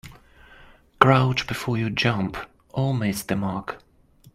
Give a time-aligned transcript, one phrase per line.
[0.99, 2.35] Crouch before you jump
[2.71, 3.77] or miss the mark.